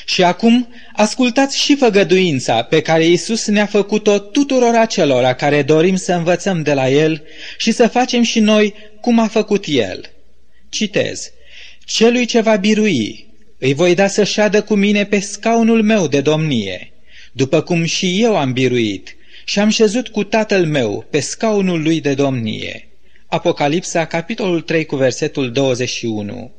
Și 0.05 0.23
acum 0.23 0.73
ascultați 0.93 1.59
și 1.59 1.75
făgăduința 1.75 2.63
pe 2.63 2.81
care 2.81 3.05
Isus 3.05 3.47
ne-a 3.47 3.65
făcut-o 3.65 4.19
tuturor 4.19 4.75
acelora 4.75 5.33
care 5.33 5.61
dorim 5.61 5.95
să 5.95 6.13
învățăm 6.13 6.61
de 6.61 6.73
la 6.73 6.89
El 6.89 7.23
și 7.57 7.71
să 7.71 7.87
facem 7.87 8.21
și 8.21 8.39
noi 8.39 8.73
cum 9.01 9.19
a 9.19 9.27
făcut 9.27 9.65
El. 9.67 10.09
Citez. 10.69 11.31
Celui 11.85 12.25
ce 12.25 12.39
va 12.39 12.55
birui, 12.55 13.27
îi 13.59 13.73
voi 13.73 13.95
da 13.95 14.07
să 14.07 14.23
șadă 14.23 14.61
cu 14.61 14.75
mine 14.75 15.05
pe 15.05 15.19
scaunul 15.19 15.83
meu 15.83 16.07
de 16.07 16.21
domnie, 16.21 16.91
după 17.31 17.61
cum 17.61 17.83
și 17.83 18.21
eu 18.21 18.37
am 18.37 18.53
biruit 18.53 19.15
și 19.45 19.59
am 19.59 19.69
șezut 19.69 20.07
cu 20.07 20.23
tatăl 20.23 20.65
meu 20.65 21.05
pe 21.09 21.19
scaunul 21.19 21.81
lui 21.81 22.01
de 22.01 22.13
domnie. 22.13 22.87
Apocalipsa, 23.33 24.05
capitolul 24.05 24.61
3, 24.61 24.85
cu 24.85 24.95
versetul 24.95 25.51
21. 25.51 26.51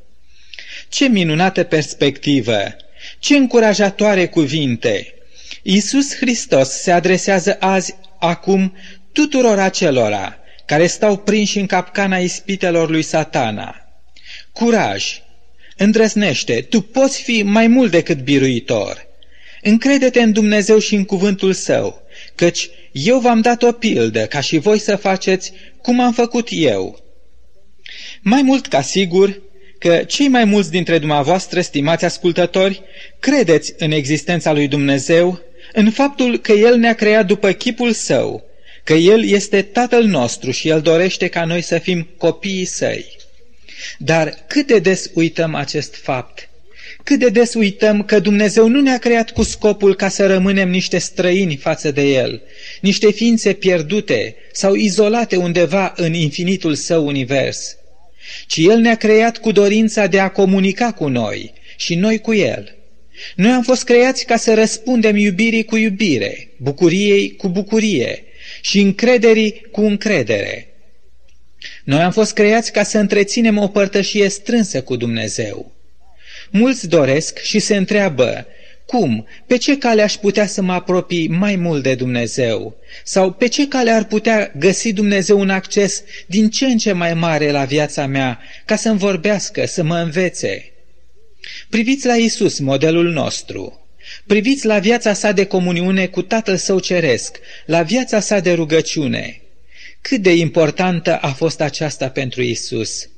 Ce 0.89 1.09
minunată 1.09 1.63
perspectivă! 1.63 2.77
Ce 3.19 3.37
încurajatoare 3.37 4.27
cuvinte! 4.27 5.15
Iisus 5.63 6.17
Hristos 6.17 6.69
se 6.69 6.91
adresează 6.91 7.57
azi, 7.61 7.95
acum, 8.19 8.77
tuturor 9.13 9.59
acelora 9.59 10.39
care 10.65 10.87
stau 10.87 11.17
prinși 11.17 11.59
în 11.59 11.67
capcana 11.67 12.19
ispitelor 12.19 12.91
lui 12.91 13.03
satana. 13.03 13.75
Curaj! 14.53 15.23
Îndrăznește, 15.77 16.61
tu 16.61 16.81
poți 16.81 17.23
fi 17.23 17.43
mai 17.43 17.67
mult 17.67 17.91
decât 17.91 18.19
biruitor. 18.19 19.07
Încrede-te 19.63 20.23
în 20.23 20.33
Dumnezeu 20.33 20.79
și 20.79 20.95
în 20.95 21.05
cuvântul 21.05 21.53
Său, 21.53 22.03
căci 22.35 22.69
eu 22.93 23.19
v-am 23.19 23.41
dat 23.41 23.63
o 23.63 23.73
pildă 23.73 24.27
ca 24.27 24.41
și 24.41 24.59
voi 24.59 24.79
să 24.79 24.97
faceți 24.97 25.53
cum 25.85 26.01
am 26.01 26.13
făcut 26.13 26.49
eu. 26.51 26.99
Mai 28.23 28.43
mult 28.43 28.67
ca 28.67 28.81
sigur, 28.81 29.41
că 29.79 29.97
cei 29.97 30.29
mai 30.29 30.45
mulți 30.45 30.71
dintre 30.71 30.99
dumneavoastră, 30.99 31.61
stimați 31.61 32.05
ascultători, 32.05 32.83
credeți 33.19 33.75
în 33.79 33.91
existența 33.91 34.53
lui 34.53 34.69
Dumnezeu, 34.69 35.41
în 35.73 35.91
faptul 35.91 36.39
că 36.39 36.53
El 36.53 36.77
ne-a 36.77 36.95
creat 36.95 37.27
după 37.27 37.53
chipul 37.53 37.93
Său, 37.93 38.45
că 38.85 38.93
El 38.93 39.25
este 39.25 39.63
Tatăl 39.63 40.05
nostru 40.05 40.51
și 40.51 40.69
El 40.69 40.81
dorește 40.81 41.29
ca 41.29 41.45
noi 41.45 41.61
să 41.61 41.79
fim 41.79 42.09
copiii 42.17 42.65
Săi. 42.65 43.17
Dar 43.99 44.45
cât 44.47 44.67
de 44.67 44.79
des 44.79 45.11
uităm 45.15 45.55
acest 45.55 45.95
fapt? 45.95 46.49
Cât 47.05 47.19
de 47.19 47.29
des 47.29 47.55
uităm 47.55 48.03
că 48.03 48.19
Dumnezeu 48.19 48.69
nu 48.69 48.81
ne-a 48.81 48.99
creat 48.99 49.31
cu 49.31 49.43
scopul 49.43 49.95
ca 49.95 50.09
să 50.09 50.27
rămânem 50.27 50.71
niște 50.71 50.99
străini 50.99 51.57
față 51.57 51.91
de 51.91 52.03
El, 52.03 52.43
niște 52.81 53.11
ființe 53.11 53.53
pierdute 53.53 54.37
sau 54.53 54.75
izolate 54.75 55.37
undeva 55.37 55.93
în 55.97 56.15
infinitul 56.15 56.75
Său 56.75 57.07
univers, 57.07 57.77
ci 58.47 58.57
El 58.57 58.79
ne-a 58.79 58.95
creat 58.95 59.39
cu 59.39 59.53
dorința 59.53 60.07
de 60.07 60.21
a 60.21 60.29
comunica 60.29 60.93
cu 60.93 61.09
noi 61.09 61.53
și 61.77 61.95
noi 61.95 62.19
cu 62.21 62.35
El. 62.35 62.75
Noi 63.37 63.51
am 63.51 63.63
fost 63.63 63.85
creați 63.85 64.25
ca 64.25 64.37
să 64.37 64.55
răspundem 64.55 65.17
iubirii 65.17 65.65
cu 65.65 65.77
iubire, 65.77 66.49
bucuriei 66.57 67.37
cu 67.37 67.49
bucurie 67.49 68.23
și 68.61 68.81
încrederii 68.81 69.67
cu 69.71 69.81
încredere. 69.81 70.69
Noi 71.85 72.01
am 72.01 72.13
fost 72.13 72.33
creați 72.33 72.73
ca 72.73 72.83
să 72.83 72.99
întreținem 72.99 73.59
o 73.59 73.69
părtășie 73.69 74.29
strânsă 74.29 74.83
cu 74.83 74.97
Dumnezeu. 74.97 75.74
Mulți 76.51 76.89
doresc 76.89 77.39
și 77.39 77.59
se 77.59 77.77
întreabă 77.77 78.47
Cum? 78.87 79.27
Pe 79.47 79.57
ce 79.57 79.79
cale 79.79 80.03
aș 80.03 80.15
putea 80.15 80.47
să 80.47 80.63
mă 80.63 80.73
apropii 80.73 81.29
mai 81.29 81.57
mult 81.57 81.83
de 81.83 81.95
Dumnezeu? 81.95 82.77
Sau 83.05 83.33
pe 83.33 83.49
ce 83.49 83.69
cale 83.69 83.91
ar 83.91 84.05
putea 84.05 84.53
găsi 84.59 84.93
Dumnezeu 84.93 85.41
un 85.41 85.51
acces 85.51 86.03
din 86.27 86.51
ce 86.51 86.67
în 86.67 86.79
ce 86.79 86.93
mai 86.93 87.15
mare 87.15 87.51
la 87.51 87.65
viața 87.65 88.07
mea, 88.07 88.41
ca 88.65 88.77
să-mi 88.77 88.99
vorbească, 88.99 89.67
să 89.67 89.83
mă 89.83 89.97
învețe? 89.99 90.73
Priviți 91.69 92.07
la 92.07 92.17
Isus, 92.17 92.59
modelul 92.59 93.11
nostru. 93.11 93.79
Priviți 94.27 94.67
la 94.67 94.79
viața 94.79 95.13
sa 95.13 95.33
de 95.33 95.45
comuniune 95.45 96.07
cu 96.07 96.23
Tatăl 96.23 96.57
Său 96.57 96.79
Ceresc, 96.79 97.39
la 97.67 97.83
viața 97.83 98.21
sa 98.21 98.41
de 98.41 98.53
rugăciune. 98.53 99.41
Cât 100.01 100.21
de 100.21 100.35
importantă 100.35 101.17
a 101.17 101.33
fost 101.33 101.61
aceasta 101.61 102.09
pentru 102.09 102.43
Isus? 102.43 103.09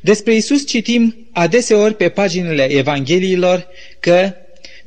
Despre 0.00 0.34
Isus 0.34 0.66
citim 0.66 1.28
adeseori 1.32 1.94
pe 1.94 2.08
paginile 2.08 2.64
Evangheliilor 2.70 3.66
că, 4.00 4.34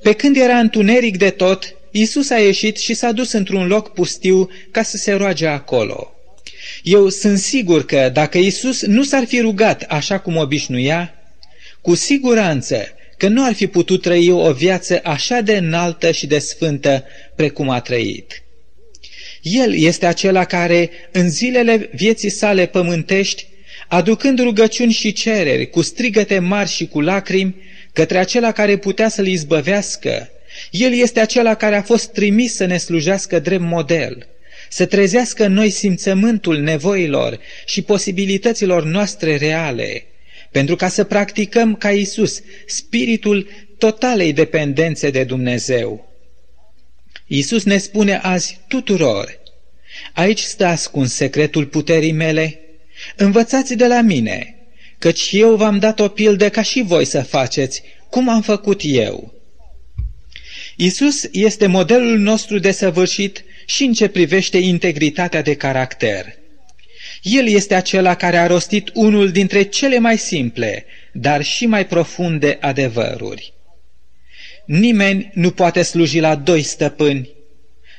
pe 0.02 0.14
când 0.14 0.38
era 0.38 0.58
întuneric 0.60 1.18
de 1.18 1.30
tot, 1.30 1.76
Isus 1.92 2.30
a 2.30 2.40
ieșit 2.40 2.78
și 2.78 2.94
s-a 2.94 3.12
dus 3.12 3.32
într-un 3.32 3.68
loc 3.68 3.94
pustiu 3.94 4.50
ca 4.72 4.84
să 4.84 4.98
se 4.98 5.12
roage 5.12 5.48
acolo. 5.48 6.16
Eu 6.84 7.10
sunt 7.10 7.38
sigur 7.38 7.86
că 7.86 8.10
dacă 8.14 8.38
Isus 8.38 8.86
nu 8.86 9.04
s-ar 9.04 9.26
fi 9.26 9.40
rugat 9.40 9.82
așa 9.82 10.20
cum 10.20 10.36
obișnuia, 10.36 11.14
cu 11.82 11.96
siguranță 11.96 12.88
că 13.18 13.28
nu 13.28 13.46
ar 13.46 13.54
fi 13.54 13.68
putut 13.68 14.02
trăi 14.02 14.32
o 14.32 14.52
viață 14.52 15.00
așa 15.04 15.42
de 15.42 15.56
înaltă 15.56 16.12
și 16.12 16.28
de 16.28 16.40
sfântă 16.40 17.04
precum 17.36 17.70
a 17.70 17.80
trăit. 17.80 18.44
El 19.42 19.76
este 19.76 20.06
acela 20.06 20.46
care, 20.46 20.90
în 21.12 21.30
zilele 21.30 21.90
vieții 21.94 22.30
sale 22.30 22.66
pământești, 22.66 23.48
aducând 23.88 24.40
rugăciuni 24.40 24.92
și 24.92 25.12
cereri, 25.12 25.70
cu 25.70 25.82
strigăte 25.82 26.40
mari 26.40 26.70
și 26.70 26.88
cu 26.88 27.02
lacrimi, 27.02 27.56
către 27.94 28.18
acela 28.18 28.52
care 28.52 28.78
putea 28.78 29.10
să-l 29.10 29.28
izbăvească, 29.28 30.30
el 30.72 30.94
este 30.94 31.20
acela 31.20 31.56
care 31.56 31.76
a 31.76 31.82
fost 31.82 32.12
trimis 32.12 32.56
să 32.56 32.66
ne 32.66 32.78
slujească 32.78 33.40
drept 33.40 33.64
model, 33.64 34.28
să 34.70 34.86
trezească 34.86 35.46
în 35.46 35.54
noi 35.54 35.70
simțământul 35.70 36.58
nevoilor 36.58 37.40
și 37.66 37.82
posibilităților 37.82 38.84
noastre 38.84 39.38
reale, 39.38 40.06
pentru 40.52 40.76
ca 40.76 40.88
să 40.88 41.04
practicăm 41.04 41.76
ca 41.76 41.92
Isus 41.92 42.42
spiritul 42.66 43.50
totalei 43.78 44.34
dependențe 44.34 45.10
de 45.10 45.24
Dumnezeu. 45.24 46.14
Isus 47.28 47.64
ne 47.64 47.78
spune 47.78 48.20
azi 48.22 48.60
tuturor, 48.68 49.40
aici 50.14 50.40
stă 50.40 50.66
ascuns 50.66 51.14
secretul 51.14 51.66
puterii 51.66 52.12
mele, 52.12 52.60
învățați 53.16 53.74
de 53.74 53.88
la 53.88 54.02
mine, 54.02 54.56
căci 55.00 55.30
eu 55.32 55.56
v-am 55.56 55.80
dat 55.80 56.00
o 56.00 56.08
pildă 56.08 56.50
ca 56.50 56.62
și 56.62 56.82
voi 56.82 57.06
să 57.06 57.22
faceți, 57.22 57.84
cum 58.10 58.30
am 58.30 58.42
făcut 58.42 58.82
eu. 58.84 59.34
Isus 60.76 61.28
este 61.32 61.68
modelul 61.68 62.18
nostru 62.18 62.60
de 62.60 62.72
săvârșit 62.72 63.44
și 63.66 63.84
în 63.84 63.94
ce 63.94 64.08
privește 64.08 64.58
integritatea 64.58 65.42
de 65.42 65.56
caracter– 65.56 66.26
el 67.26 67.48
este 67.48 67.76
acela 67.76 68.16
care 68.16 68.38
a 68.38 68.48
rostit 68.48 68.90
unul 68.94 69.32
dintre 69.32 69.64
cele 69.64 70.00
mai 70.00 70.18
simple, 70.18 70.86
dar 71.12 71.44
și 71.44 71.66
mai 71.66 71.86
profunde 71.86 72.58
adevăruri. 72.62 73.54
Nimeni 74.66 75.32
nu 75.34 75.52
poate 75.52 75.82
sluji 75.82 76.20
la 76.20 76.36
doi 76.36 76.62
stăpâni. 76.62 77.30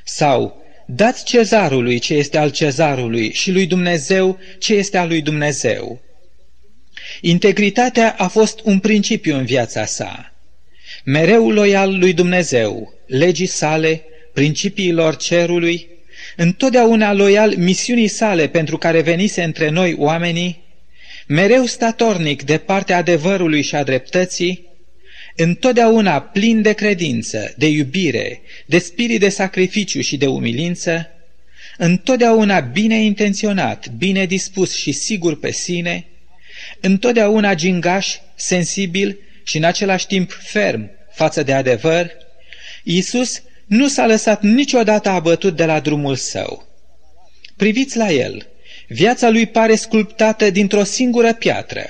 Sau, 0.04 0.64
dați 0.86 1.24
cezarului 1.24 1.98
ce 1.98 2.14
este 2.14 2.38
al 2.38 2.50
cezarului 2.50 3.32
și 3.32 3.52
lui 3.52 3.66
Dumnezeu 3.66 4.38
ce 4.58 4.74
este 4.74 4.98
al 4.98 5.08
lui 5.08 5.20
Dumnezeu. 5.20 6.00
Integritatea 7.20 8.14
a 8.18 8.28
fost 8.28 8.60
un 8.64 8.78
principiu 8.78 9.36
în 9.36 9.44
viața 9.44 9.84
sa. 9.84 10.32
Mereu 11.04 11.50
loial 11.50 11.98
lui 11.98 12.12
Dumnezeu, 12.12 12.94
legii 13.06 13.46
sale, 13.46 14.02
principiilor 14.32 15.16
cerului, 15.16 15.88
întotdeauna 16.36 17.12
loial 17.12 17.56
misiunii 17.56 18.08
sale 18.08 18.48
pentru 18.48 18.76
care 18.76 19.00
venise 19.00 19.42
între 19.42 19.68
noi 19.68 19.94
oamenii, 19.98 20.64
mereu 21.26 21.64
statornic 21.64 22.42
de 22.42 22.58
partea 22.58 22.96
adevărului 22.96 23.62
și 23.62 23.75
a 23.75 23.82
dreptății, 23.82 24.66
întotdeauna 25.36 26.20
plin 26.20 26.62
de 26.62 26.72
credință, 26.72 27.54
de 27.56 27.66
iubire, 27.66 28.40
de 28.66 28.78
spirit 28.78 29.20
de 29.20 29.28
sacrificiu 29.28 30.00
și 30.00 30.16
de 30.16 30.26
umilință, 30.26 31.08
întotdeauna 31.76 32.60
bine 32.60 33.02
intenționat, 33.02 33.88
bine 33.88 34.26
dispus 34.26 34.75
și 34.75 34.92
sigur 34.92 35.38
pe 35.38 35.52
sine, 35.52 36.06
întotdeauna 36.80 37.54
gingaș, 37.54 38.16
sensibil 38.34 39.18
și 39.44 39.56
în 39.56 39.64
același 39.64 40.06
timp 40.06 40.32
ferm 40.42 40.90
față 41.12 41.42
de 41.42 41.52
adevăr, 41.52 42.10
Iisus 42.82 43.42
nu 43.66 43.88
s-a 43.88 44.06
lăsat 44.06 44.42
niciodată 44.42 45.08
abătut 45.08 45.56
de 45.56 45.64
la 45.64 45.80
drumul 45.80 46.16
său. 46.16 46.66
Priviți 47.56 47.96
la 47.96 48.12
el. 48.12 48.46
Viața 48.88 49.28
lui 49.28 49.46
pare 49.46 49.75
sculptată 49.75 50.50
dintr-o 50.50 50.84
singură 50.84 51.34
piatră. 51.34 51.84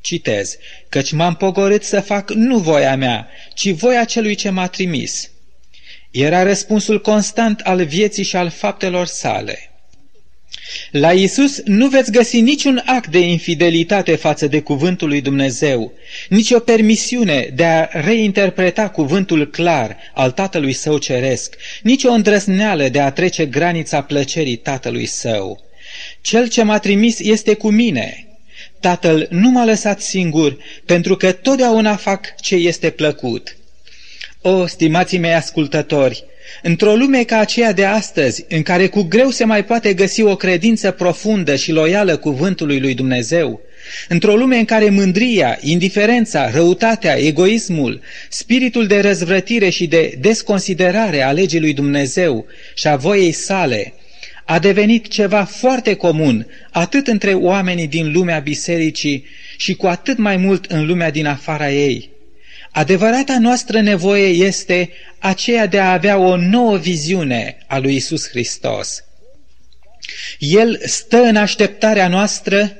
Citez, 0.00 0.56
căci 0.96 1.12
m-am 1.12 1.34
pogorât 1.34 1.82
să 1.82 2.00
fac 2.00 2.30
nu 2.30 2.58
voia 2.58 2.96
mea, 2.96 3.28
ci 3.54 3.70
voia 3.70 4.04
celui 4.04 4.34
ce 4.34 4.50
m-a 4.50 4.66
trimis. 4.66 5.30
Era 6.10 6.42
răspunsul 6.42 7.00
constant 7.00 7.60
al 7.60 7.84
vieții 7.84 8.24
și 8.24 8.36
al 8.36 8.50
faptelor 8.50 9.06
sale. 9.06 9.70
La 10.90 11.12
Isus 11.12 11.62
nu 11.64 11.88
veți 11.88 12.12
găsi 12.12 12.40
niciun 12.40 12.82
act 12.84 13.08
de 13.08 13.18
infidelitate 13.18 14.14
față 14.14 14.46
de 14.46 14.60
cuvântul 14.60 15.08
lui 15.08 15.20
Dumnezeu, 15.20 15.92
nici 16.28 16.50
o 16.50 16.58
permisiune 16.58 17.50
de 17.54 17.64
a 17.64 17.88
reinterpreta 17.90 18.88
cuvântul 18.88 19.50
clar 19.50 19.96
al 20.14 20.30
Tatălui 20.30 20.72
Său 20.72 20.98
Ceresc, 20.98 21.56
nici 21.82 22.04
o 22.04 22.10
îndrăzneală 22.10 22.88
de 22.88 23.00
a 23.00 23.10
trece 23.10 23.46
granița 23.46 24.02
plăcerii 24.02 24.56
Tatălui 24.56 25.06
Său. 25.06 25.64
Cel 26.20 26.48
ce 26.48 26.62
m-a 26.62 26.78
trimis 26.78 27.18
este 27.18 27.54
cu 27.54 27.70
mine. 27.70 28.25
Tatăl 28.86 29.26
nu 29.30 29.50
m-a 29.50 29.64
lăsat 29.64 30.00
singur, 30.00 30.56
pentru 30.84 31.16
că 31.16 31.32
totdeauna 31.32 31.96
fac 31.96 32.34
ce 32.40 32.54
este 32.54 32.90
plăcut. 32.90 33.56
O, 34.40 34.66
stimații 34.66 35.18
mei 35.18 35.34
ascultători, 35.34 36.24
Într-o 36.62 36.94
lume 36.94 37.22
ca 37.22 37.38
aceea 37.38 37.72
de 37.72 37.84
astăzi, 37.84 38.44
în 38.48 38.62
care 38.62 38.86
cu 38.86 39.02
greu 39.02 39.30
se 39.30 39.44
mai 39.44 39.64
poate 39.64 39.94
găsi 39.94 40.22
o 40.22 40.36
credință 40.36 40.90
profundă 40.90 41.56
și 41.56 41.72
loială 41.72 42.16
cuvântului 42.16 42.80
lui 42.80 42.94
Dumnezeu, 42.94 43.60
într-o 44.08 44.36
lume 44.36 44.56
în 44.56 44.64
care 44.64 44.90
mândria, 44.90 45.58
indiferența, 45.60 46.50
răutatea, 46.50 47.18
egoismul, 47.18 48.00
spiritul 48.28 48.86
de 48.86 49.00
răzvrătire 49.00 49.68
și 49.68 49.86
de 49.86 50.14
desconsiderare 50.20 51.22
a 51.22 51.32
legii 51.32 51.60
lui 51.60 51.72
Dumnezeu 51.72 52.46
și 52.74 52.88
a 52.88 52.96
voiei 52.96 53.32
sale, 53.32 53.92
a 54.46 54.58
devenit 54.58 55.08
ceva 55.08 55.44
foarte 55.44 55.94
comun 55.94 56.46
atât 56.70 57.06
între 57.06 57.34
oamenii 57.34 57.86
din 57.86 58.12
lumea 58.12 58.38
bisericii 58.38 59.24
și 59.56 59.74
cu 59.74 59.86
atât 59.86 60.18
mai 60.18 60.36
mult 60.36 60.64
în 60.64 60.86
lumea 60.86 61.10
din 61.10 61.26
afara 61.26 61.70
ei– 61.70 62.08
Adevărata 62.76 63.38
noastră 63.38 63.80
nevoie 63.80 64.26
este 64.26 64.90
aceea 65.18 65.66
de 65.66 65.78
a 65.78 65.92
avea 65.92 66.18
o 66.18 66.36
nouă 66.36 66.76
viziune 66.76 67.58
a 67.66 67.78
lui 67.78 67.94
Isus 67.94 68.28
Hristos. 68.28 69.04
El 70.38 70.80
stă 70.84 71.16
în 71.16 71.36
așteptarea 71.36 72.08
noastră, 72.08 72.76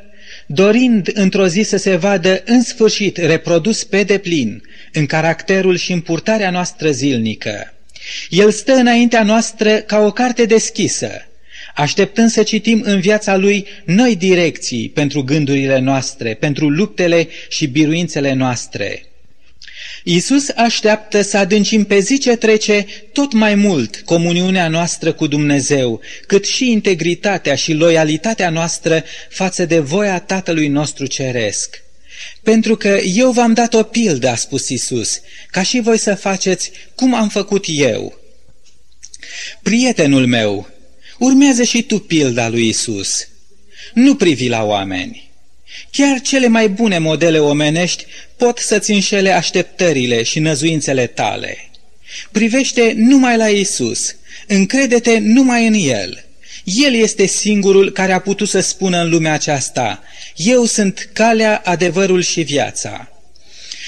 dorind 0.46 1.10
într-o 1.14 1.46
zi 1.46 1.62
să 1.62 1.76
se 1.76 1.96
vadă 1.96 2.42
în 2.44 2.62
sfârșit 2.62 3.16
reprodus 3.16 3.84
pe 3.84 4.02
deplin 4.02 4.62
în 4.92 5.06
caracterul 5.06 5.76
și 5.76 5.92
în 5.92 6.00
purtarea 6.00 6.50
noastră 6.50 6.90
zilnică. 6.90 7.74
El 8.28 8.50
stă 8.50 8.72
înaintea 8.72 9.22
noastră 9.22 9.76
ca 9.76 9.98
o 9.98 10.10
carte 10.10 10.44
deschisă, 10.44 11.26
așteptând 11.76 12.30
să 12.30 12.42
citim 12.42 12.82
în 12.84 13.00
viața 13.00 13.36
lui 13.36 13.66
noi 13.84 14.16
direcții 14.16 14.88
pentru 14.88 15.22
gândurile 15.22 15.78
noastre, 15.78 16.34
pentru 16.34 16.68
luptele 16.68 17.28
și 17.48 17.66
biruințele 17.66 18.32
noastre. 18.32 19.02
Iisus 20.04 20.48
așteaptă 20.48 21.22
să 21.22 21.36
adâncim 21.36 21.84
pe 21.84 21.98
zi 21.98 22.18
ce 22.18 22.36
trece 22.36 22.86
tot 23.12 23.32
mai 23.32 23.54
mult 23.54 24.02
comuniunea 24.04 24.68
noastră 24.68 25.12
cu 25.12 25.26
Dumnezeu, 25.26 26.00
cât 26.26 26.46
și 26.46 26.70
integritatea 26.70 27.54
și 27.54 27.72
loialitatea 27.72 28.50
noastră 28.50 29.04
față 29.28 29.64
de 29.64 29.78
voia 29.78 30.18
Tatălui 30.20 30.68
nostru 30.68 31.06
Ceresc. 31.06 31.82
Pentru 32.42 32.76
că 32.76 32.98
eu 33.14 33.30
v-am 33.30 33.52
dat 33.52 33.74
o 33.74 33.82
pildă, 33.82 34.28
a 34.28 34.34
spus 34.34 34.68
Iisus, 34.68 35.20
ca 35.50 35.62
și 35.62 35.80
voi 35.80 35.98
să 35.98 36.14
faceți 36.14 36.70
cum 36.94 37.14
am 37.14 37.28
făcut 37.28 37.64
eu. 37.68 38.20
Prietenul 39.62 40.26
meu, 40.26 40.75
urmează 41.18 41.62
și 41.62 41.82
tu 41.82 41.98
pilda 41.98 42.48
lui 42.48 42.64
Iisus. 42.64 43.28
Nu 43.94 44.14
privi 44.14 44.48
la 44.48 44.64
oameni 44.64 45.26
Chiar 45.90 46.20
cele 46.20 46.46
mai 46.46 46.68
bune 46.68 46.98
modele 46.98 47.38
omenești 47.38 48.06
pot 48.36 48.58
să-ți 48.58 48.90
înșele 48.90 49.30
așteptările 49.30 50.22
și 50.22 50.38
năzuințele 50.38 51.06
tale. 51.06 51.70
Privește 52.32 52.92
numai 52.96 53.36
la 53.36 53.48
Isus, 53.48 54.14
încrede-te 54.46 55.18
numai 55.18 55.66
în 55.66 55.74
El. 55.74 56.24
El 56.64 56.94
este 56.94 57.26
singurul 57.26 57.90
care 57.92 58.12
a 58.12 58.18
putut 58.18 58.48
să 58.48 58.60
spună 58.60 59.02
în 59.02 59.10
lumea 59.10 59.32
aceasta, 59.32 60.02
eu 60.36 60.64
sunt 60.64 61.08
calea, 61.12 61.62
adevărul 61.64 62.22
și 62.22 62.42
viața. 62.42 63.10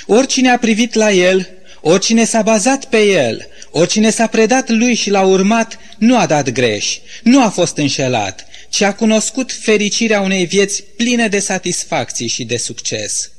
Oricine 0.06 0.50
a 0.50 0.58
privit 0.58 0.94
la 0.94 1.12
El, 1.12 1.48
Oricine 1.80 2.24
s-a 2.24 2.42
bazat 2.42 2.84
pe 2.84 3.02
el, 3.02 3.46
oricine 3.70 4.10
s-a 4.10 4.26
predat 4.26 4.68
lui 4.68 4.94
și 4.94 5.10
l-a 5.10 5.22
urmat, 5.22 5.78
nu 5.98 6.18
a 6.18 6.26
dat 6.26 6.50
greș, 6.50 6.98
nu 7.22 7.42
a 7.42 7.48
fost 7.48 7.76
înșelat, 7.76 8.46
ci 8.68 8.80
a 8.80 8.94
cunoscut 8.94 9.52
fericirea 9.52 10.20
unei 10.20 10.46
vieți 10.46 10.82
pline 10.82 11.28
de 11.28 11.38
satisfacții 11.38 12.26
și 12.26 12.44
de 12.44 12.56
succes. 12.56 13.30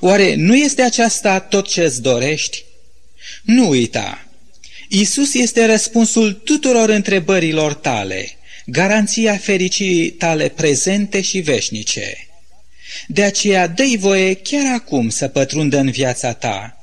Oare 0.00 0.34
nu 0.34 0.56
este 0.56 0.82
aceasta 0.82 1.40
tot 1.40 1.68
ce 1.68 1.84
îți 1.84 2.02
dorești? 2.02 2.64
Nu 3.42 3.68
uita! 3.68 4.26
Isus 4.88 5.34
este 5.34 5.66
răspunsul 5.66 6.32
tuturor 6.32 6.88
întrebărilor 6.88 7.74
tale, 7.74 8.28
garanția 8.66 9.36
fericirii 9.36 10.10
tale 10.10 10.48
prezente 10.48 11.20
și 11.20 11.38
veșnice. 11.38 12.28
De 13.06 13.22
aceea 13.22 13.66
dă 13.66 13.84
voie 13.98 14.34
chiar 14.34 14.74
acum 14.74 15.08
să 15.08 15.28
pătrundă 15.28 15.78
în 15.78 15.90
viața 15.90 16.32
ta. 16.32 16.75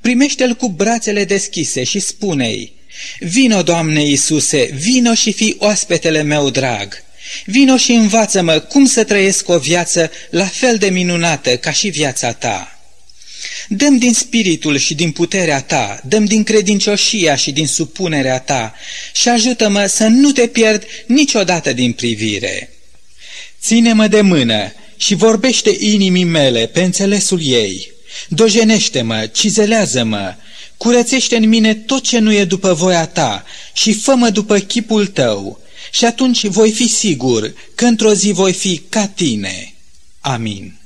Primește-l 0.00 0.54
cu 0.54 0.68
brațele 0.68 1.24
deschise 1.24 1.84
și 1.84 1.98
spune-i, 1.98 2.72
Vino, 3.18 3.62
Doamne 3.62 4.02
Iisuse, 4.02 4.70
vino 4.74 5.14
și 5.14 5.32
fi 5.32 5.56
oaspetele 5.58 6.22
meu 6.22 6.50
drag. 6.50 7.02
Vino 7.44 7.76
și 7.76 7.92
învață-mă 7.92 8.58
cum 8.58 8.86
să 8.86 9.04
trăiesc 9.04 9.48
o 9.48 9.58
viață 9.58 10.10
la 10.30 10.44
fel 10.44 10.76
de 10.76 10.88
minunată 10.88 11.56
ca 11.56 11.70
și 11.70 11.88
viața 11.88 12.32
ta. 12.32 12.80
Dăm 13.68 13.98
din 13.98 14.14
spiritul 14.14 14.76
și 14.76 14.94
din 14.94 15.10
puterea 15.10 15.62
ta, 15.62 16.00
dăm 16.04 16.24
din 16.24 16.42
credincioșia 16.42 17.34
și 17.34 17.52
din 17.52 17.66
supunerea 17.66 18.38
ta 18.38 18.74
și 19.12 19.28
ajută-mă 19.28 19.86
să 19.86 20.06
nu 20.06 20.32
te 20.32 20.46
pierd 20.46 20.86
niciodată 21.06 21.72
din 21.72 21.92
privire. 21.92 22.70
Ține-mă 23.62 24.06
de 24.06 24.20
mână 24.20 24.72
și 24.96 25.14
vorbește 25.14 25.76
inimii 25.78 26.24
mele 26.24 26.66
pe 26.66 26.82
înțelesul 26.82 27.40
ei. 27.42 27.92
Dojenește-mă, 28.28 29.26
cizelează-mă, 29.32 30.34
curățește 30.76 31.36
în 31.36 31.48
mine 31.48 31.74
tot 31.74 32.02
ce 32.02 32.18
nu 32.18 32.32
e 32.32 32.44
după 32.44 32.72
voia 32.72 33.06
ta 33.06 33.44
și 33.72 33.92
fă-mă 33.92 34.30
după 34.30 34.58
chipul 34.58 35.06
tău 35.06 35.60
și 35.90 36.04
atunci 36.04 36.46
voi 36.46 36.70
fi 36.70 36.88
sigur 36.88 37.52
că 37.74 37.84
într-o 37.84 38.14
zi 38.14 38.32
voi 38.32 38.52
fi 38.52 38.78
ca 38.88 39.06
tine. 39.06 39.74
Amin. 40.20 40.79